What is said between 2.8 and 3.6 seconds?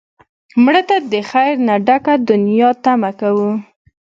تمه کوو